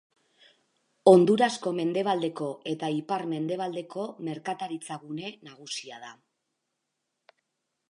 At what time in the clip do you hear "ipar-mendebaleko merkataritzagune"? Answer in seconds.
2.95-5.35